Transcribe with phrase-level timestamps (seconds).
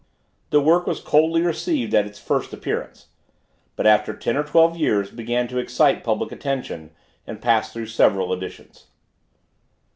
[0.49, 3.09] The work was coldly received at its first appearance,
[3.75, 6.89] but, after ten or twelve years began to excite public attention,
[7.27, 8.87] and passed through several editions.